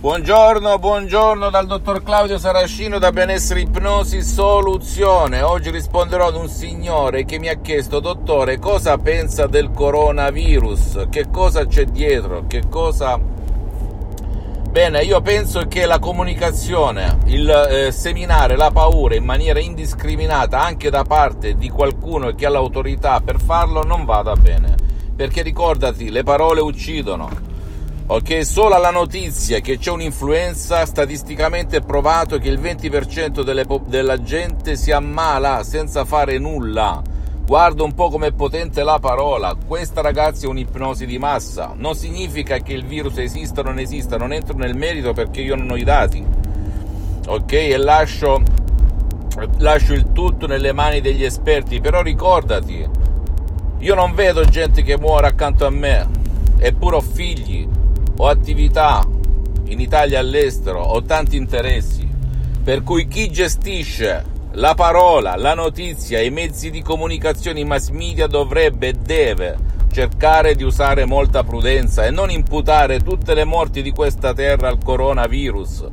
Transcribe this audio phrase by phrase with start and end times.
[0.00, 5.42] Buongiorno, buongiorno dal dottor Claudio Saracino da Benessere Ipnosi Soluzione.
[5.42, 11.08] Oggi risponderò ad un signore che mi ha chiesto, dottore, cosa pensa del coronavirus?
[11.10, 12.46] Che cosa c'è dietro?
[12.46, 13.20] Che cosa...
[14.70, 20.88] Bene, io penso che la comunicazione, il eh, seminare la paura in maniera indiscriminata anche
[20.88, 24.76] da parte di qualcuno che ha l'autorità per farlo non vada bene.
[25.14, 27.48] Perché ricordati, le parole uccidono
[28.12, 34.20] Ok, solo alla notizia che c'è un'influenza, statisticamente è provato che il 20% delle, della
[34.20, 37.00] gente si ammala senza fare nulla.
[37.46, 39.54] Guarda un po' com'è potente la parola.
[39.64, 41.72] Questa ragazzi è un'ipnosi di massa.
[41.76, 45.54] Non significa che il virus esista o non esista, non entro nel merito perché io
[45.54, 46.20] non ho i dati.
[47.28, 48.42] Ok, e lascio,
[49.58, 51.80] lascio il tutto nelle mani degli esperti.
[51.80, 52.88] Però ricordati,
[53.78, 56.08] io non vedo gente che muore accanto a me,
[56.58, 57.78] eppure ho figli
[58.20, 59.02] ho attività
[59.64, 62.06] in Italia e all'estero, ho tanti interessi,
[62.62, 68.26] per cui chi gestisce la parola, la notizia, i mezzi di comunicazione, i mass media
[68.26, 69.56] dovrebbe e deve
[69.90, 74.82] cercare di usare molta prudenza e non imputare tutte le morti di questa terra al
[74.84, 75.86] coronavirus,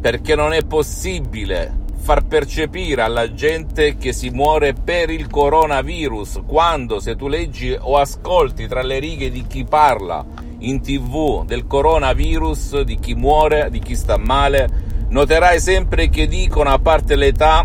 [0.00, 6.98] perché non è possibile far percepire alla gente che si muore per il coronavirus, quando
[6.98, 12.82] se tu leggi o ascolti tra le righe di chi parla in tv del coronavirus,
[12.82, 14.68] di chi muore, di chi sta male,
[15.08, 17.64] noterai sempre che dicono, a parte l'età,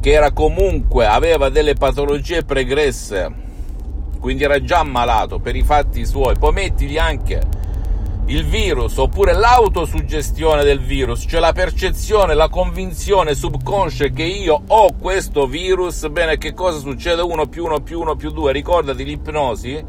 [0.00, 3.30] che era comunque, aveva delle patologie pregresse,
[4.18, 7.60] quindi era già ammalato per i fatti suoi, poi mettili anche
[8.26, 14.94] il virus oppure l'autosuggestione del virus, cioè la percezione, la convinzione subconscia che io ho
[14.98, 17.20] questo virus, bene, che cosa succede?
[17.20, 19.84] 1 più 1 più 1 più 2, ricordati l'ipnosi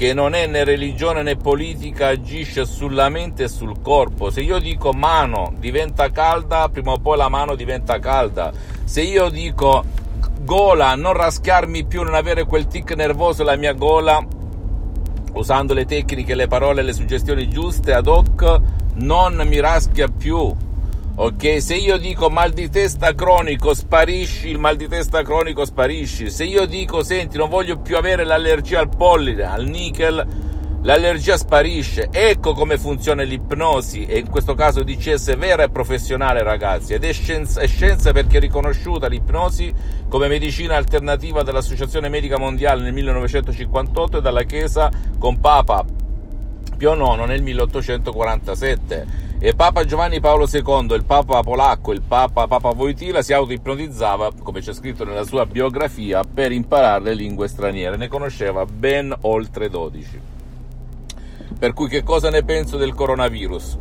[0.00, 4.30] che non è né religione né politica, agisce sulla mente e sul corpo.
[4.30, 8.50] Se io dico mano diventa calda, prima o poi la mano diventa calda.
[8.82, 9.84] Se io dico
[10.40, 14.26] gola, non raschiarmi più, non avere quel tic nervoso la mia gola,
[15.34, 18.58] usando le tecniche, le parole, le suggestioni giuste ad hoc,
[18.94, 20.50] non mi raschia più
[21.22, 26.30] Ok, se io dico mal di testa cronico sparisci, il mal di testa cronico sparisci.
[26.30, 30.26] Se io dico senti non voglio più avere l'allergia al polline, al nickel,
[30.80, 32.08] l'allergia sparisce.
[32.10, 37.12] Ecco come funziona l'ipnosi e in questo caso DCS vera e professionale ragazzi ed è
[37.12, 39.70] scienza, è scienza perché è riconosciuta l'ipnosi
[40.08, 45.84] come medicina alternativa dall'Associazione Medica Mondiale nel 1958 e dalla Chiesa con Papa
[46.78, 52.74] Pio IX nel 1847 e Papa Giovanni Paolo II, il Papa polacco, il Papa, Papa
[52.76, 57.96] Wojtyla si autoipnotizzava, come c'è scritto nella sua biografia, per imparare le lingue straniere.
[57.96, 60.20] Ne conosceva ben oltre 12.
[61.58, 63.78] Per cui che cosa ne penso del coronavirus?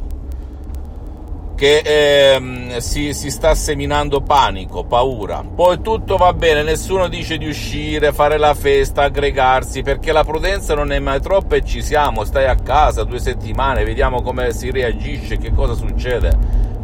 [1.59, 5.43] Che ehm, si, si, sta seminando panico, paura.
[5.43, 10.73] Poi tutto va bene, nessuno dice di uscire, fare la festa, aggregarsi, perché la prudenza
[10.73, 14.71] non è mai troppa e ci siamo, stai a casa due settimane, vediamo come si
[14.71, 16.31] reagisce, che cosa succede.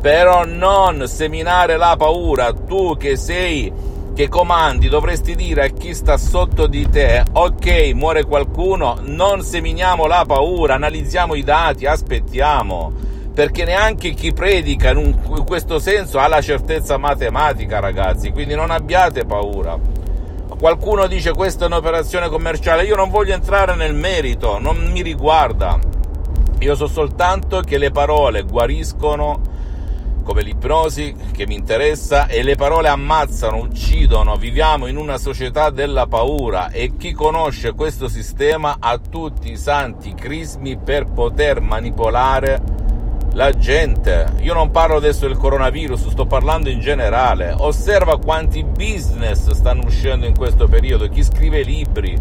[0.02, 3.72] Però non seminare la paura, tu che sei
[4.14, 10.06] che comandi dovresti dire a chi sta sotto di te, ok, muore qualcuno, non seminiamo
[10.06, 16.20] la paura, analizziamo i dati, aspettiamo perché neanche chi predica in, un, in questo senso
[16.20, 19.78] ha la certezza matematica, ragazzi, quindi non abbiate paura.
[20.58, 25.78] Qualcuno dice questa è un'operazione commerciale, io non voglio entrare nel merito, non mi riguarda.
[26.60, 29.42] Io so soltanto che le parole guariscono
[30.24, 36.08] come l'ipnosi che mi interessa e le parole ammazzano, uccidono, viviamo in una società della
[36.08, 42.75] paura e chi conosce questo sistema ha tutti i santi crismi per poter manipolare
[43.36, 49.52] la gente, io non parlo adesso del coronavirus, sto parlando in generale, osserva quanti business
[49.52, 52.18] stanno uscendo in questo periodo, chi scrive libri,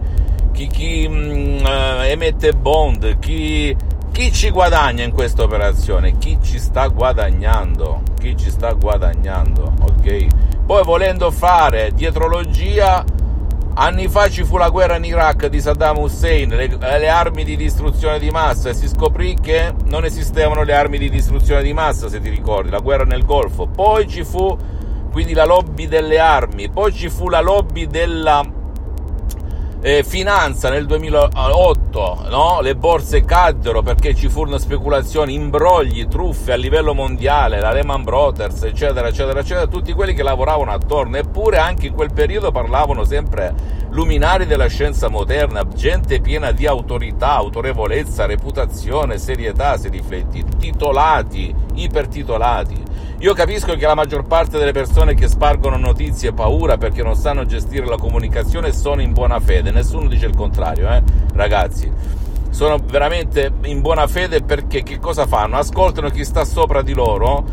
[0.50, 3.76] chi, chi mm, eh, emette bond, chi,
[4.10, 10.26] chi ci guadagna in questa operazione, chi ci sta guadagnando, chi ci sta guadagnando, ok?
[10.66, 13.04] Poi volendo fare dietrologia
[13.76, 17.56] Anni fa ci fu la guerra in Iraq di Saddam Hussein, le, le, armi di
[17.56, 22.08] distruzione di massa e si scoprì che non esistevano le armi di distruzione di massa,
[22.08, 23.66] se ti ricordi, la guerra nel Golfo.
[23.66, 24.56] Poi ci fu
[25.10, 28.44] quindi la lobby delle armi, poi ci fu la lobby della
[29.86, 32.60] eh, finanza nel 2008, no?
[32.62, 38.62] le borse caddero perché ci furono speculazioni, imbrogli, truffe a livello mondiale, la Lehman Brothers,
[38.62, 43.82] eccetera, eccetera, eccetera, tutti quelli che lavoravano attorno, eppure anche in quel periodo parlavano sempre
[43.90, 52.82] luminari della scienza moderna, gente piena di autorità, autorevolezza, reputazione, serietà, se rifletti, titolati, ipertitolati.
[53.24, 57.46] Io capisco che la maggior parte delle persone che spargono notizie paura perché non sanno
[57.46, 61.90] gestire la comunicazione sono in buona fede, nessuno dice il contrario, eh, ragazzi.
[62.50, 65.56] Sono veramente in buona fede perché che cosa fanno?
[65.56, 67.46] Ascoltano chi sta sopra di loro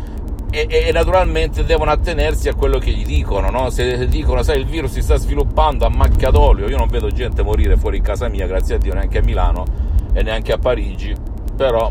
[0.50, 3.70] e, e, naturalmente devono attenersi a quello che gli dicono, no?
[3.70, 7.42] Se dicono, sai, il virus si sta sviluppando a macchia d'olio, io non vedo gente
[7.42, 9.64] morire fuori casa mia, grazie a Dio, neanche a Milano
[10.12, 11.16] e neanche a Parigi,
[11.56, 11.90] però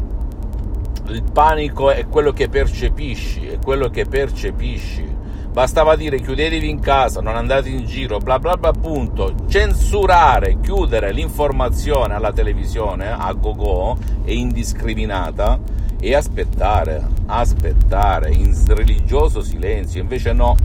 [1.12, 5.10] il panico è quello che percepisci, è quello che percepisci.
[5.52, 9.36] Bastava dire chiudetevi in casa, non andate in giro, bla bla bla, punto.
[9.50, 15.60] Censurare, chiudere l'informazione alla televisione a go-go e indiscriminata
[16.00, 20.00] e aspettare, aspettare in religioso silenzio.
[20.00, 20.56] Invece no,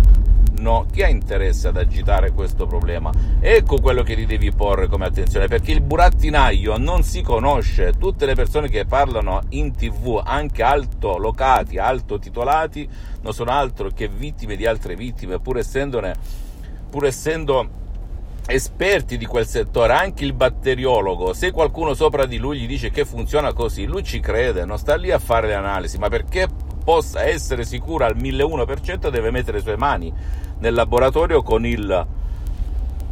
[0.59, 3.13] no, chi ha interesse ad agitare questo problema?
[3.41, 7.93] Ecco quello che ti devi porre come attenzione, perché il burattinaio non si conosce.
[7.99, 12.89] Tutte le persone che parlano in tv, anche alto locati, alto titolati,
[13.23, 16.15] non sono altro che vittime di altre vittime, pur essendone,
[16.91, 17.85] pur essendo
[18.47, 23.05] esperti di quel settore, anche il batteriologo, se qualcuno sopra di lui gli dice che
[23.05, 26.47] funziona così, lui ci crede, non sta lì a fare le analisi, ma perché
[26.87, 30.15] possa essere sicuro al 1001% deve mettere le sue mani
[30.59, 32.07] nel laboratorio con il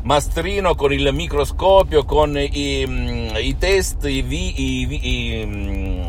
[0.03, 6.03] mastrino, con il microscopio, con i, mm, i test, i, i, mm,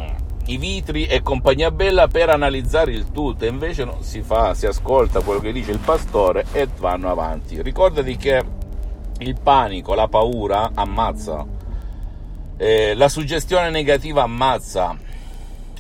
[0.48, 3.46] i, vitri e compagnia bella per analizzare il tutto.
[3.46, 7.62] Invece no, si fa, si ascolta quello che dice il pastore e vanno avanti.
[7.62, 8.44] Ricordati che
[9.20, 11.46] il panico, la paura ammazza.
[12.58, 14.96] Eh, la suggestione negativa ammazza,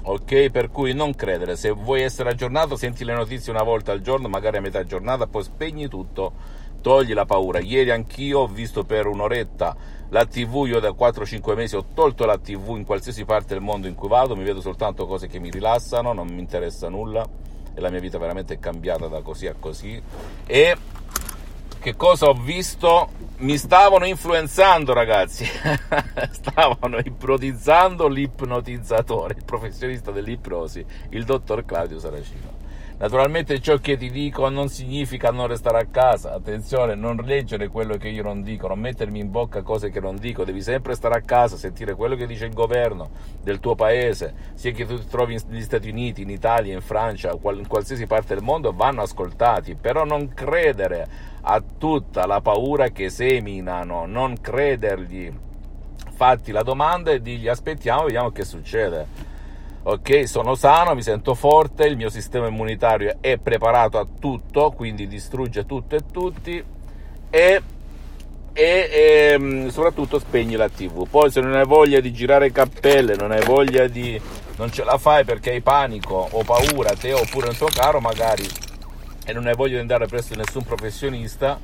[0.07, 0.49] ok?
[0.49, 4.27] Per cui non credere, se vuoi essere aggiornato, senti le notizie una volta al giorno,
[4.27, 6.33] magari a metà giornata, poi spegni tutto,
[6.81, 7.59] togli la paura.
[7.59, 9.75] Ieri anch'io ho visto per un'oretta
[10.09, 13.87] la TV, io da 4-5 mesi ho tolto la TV in qualsiasi parte del mondo
[13.87, 17.27] in cui vado, mi vedo soltanto cose che mi rilassano, non mi interessa nulla.
[17.77, 20.01] E la mia vita veramente è cambiata da così a così.
[20.45, 20.77] E
[21.85, 23.09] che cosa ho visto?
[23.37, 25.45] Mi stavano influenzando, ragazzi.
[26.31, 32.54] stavano ipnotizzando l'ipnotizzatore, il professionista dell'ipnosi, il dottor Claudio Saracino.
[32.97, 37.97] Naturalmente ciò che ti dico non significa non restare a casa, attenzione, non leggere quello
[37.97, 41.15] che io non dico, non mettermi in bocca cose che non dico, devi sempre stare
[41.15, 43.09] a casa, sentire quello che dice il governo
[43.43, 47.31] del tuo paese, sia che tu ti trovi negli Stati Uniti, in Italia, in Francia,
[47.31, 51.05] in qualsiasi parte del mondo, vanno ascoltati, però non credere
[51.41, 55.33] a tutta la paura che seminano, non credergli.
[56.13, 59.33] Fatti la domanda e digli aspettiamo, vediamo che succede
[59.87, 65.07] ok, sono sano, mi sento forte, il mio sistema immunitario è preparato a tutto, quindi
[65.07, 66.63] distrugge tutto e tutti
[67.29, 67.61] e,
[68.51, 71.07] e, e ehm, soprattutto spegni la tv.
[71.07, 74.19] Poi se non hai voglia di girare cappelle, non hai voglia di...
[74.55, 78.47] non ce la fai perché hai panico o paura te oppure un tuo caro magari
[79.23, 81.59] e non hai voglia di andare presso nessun professionista,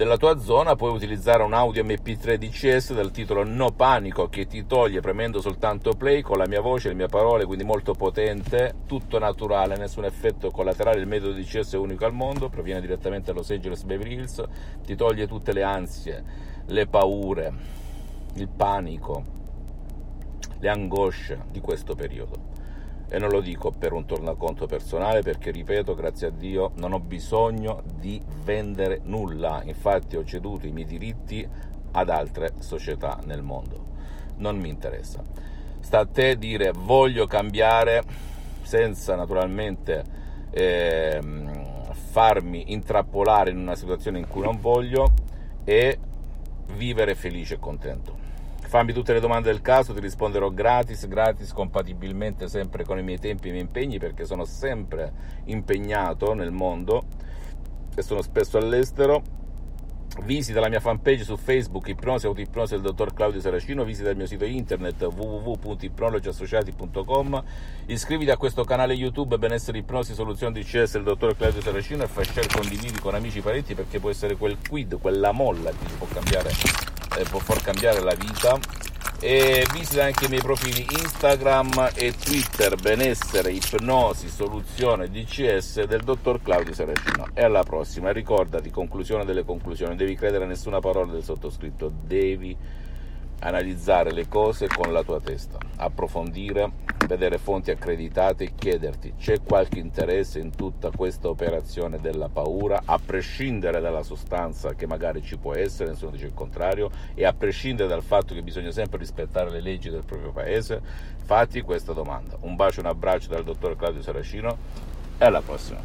[0.00, 4.64] della tua zona puoi utilizzare un audio MP3 DCS dal titolo No Panico che ti
[4.64, 9.18] toglie premendo soltanto play con la mia voce, le mie parole, quindi molto potente, tutto
[9.18, 13.50] naturale, nessun effetto collaterale, il metodo DCS è unico al mondo, proviene direttamente da Los
[13.50, 14.42] Angeles Beverly Hills,
[14.86, 16.24] ti toglie tutte le ansie,
[16.64, 17.52] le paure,
[18.36, 19.24] il panico,
[20.60, 22.49] le angosce di questo periodo
[23.12, 27.00] e non lo dico per un tornaconto personale perché ripeto grazie a Dio non ho
[27.00, 29.62] bisogno di vendere nulla.
[29.64, 31.46] Infatti ho ceduto i miei diritti
[31.90, 33.88] ad altre società nel mondo.
[34.36, 35.24] Non mi interessa.
[35.80, 38.04] Sta a te dire voglio cambiare
[38.62, 40.04] senza naturalmente
[40.50, 41.20] eh,
[42.12, 45.12] farmi intrappolare in una situazione in cui non voglio
[45.64, 45.98] e
[46.76, 48.28] vivere felice e contento
[48.70, 53.18] Fammi tutte le domande del caso, ti risponderò gratis, gratis, compatibilmente sempre con i miei
[53.18, 55.12] tempi e i miei impegni, perché sono sempre
[55.46, 57.02] impegnato nel mondo
[57.96, 59.24] e sono spesso all'estero.
[60.22, 64.26] Visita la mia fanpage su Facebook, Ipnosi Autoipnosi del dottor Claudio Saracino, visita il mio
[64.26, 67.42] sito internet www.ipnologiassociati.com,
[67.86, 72.24] iscriviti a questo canale YouTube Benessere Ipnosi Soluzione DCS del dottor Claudio Saracino e fai
[72.24, 75.94] share, condividi con amici e parenti perché può essere quel quid, quella molla che ti
[75.98, 76.50] può cambiare,
[77.16, 78.58] eh, può far cambiare la vita.
[79.22, 86.40] E visita anche i miei profili Instagram e Twitter benessere, ipnosi, soluzione DCS del dottor
[86.42, 88.12] Claudio Saracino e alla prossima.
[88.12, 89.94] Ricordati conclusione delle conclusioni.
[89.94, 91.92] Devi credere a nessuna parola del sottoscritto.
[92.02, 92.56] Devi
[93.40, 96.70] analizzare le cose con la tua testa, approfondire,
[97.10, 103.00] vedere fonti accreditate e chiederti c'è qualche interesse in tutta questa operazione della paura, a
[103.04, 107.88] prescindere dalla sostanza che magari ci può essere, nessuno dice il contrario, e a prescindere
[107.88, 110.80] dal fatto che bisogna sempre rispettare le leggi del proprio paese,
[111.24, 112.36] fatti questa domanda.
[112.42, 114.56] Un bacio un abbraccio dal dottor Claudio Saracino
[115.18, 115.80] e alla prossima.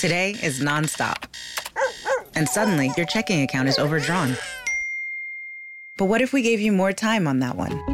[0.00, 1.28] Today is nonstop.
[2.34, 4.36] And suddenly your checking account is overdrawn.
[5.96, 7.93] But what if we gave you more time on that one?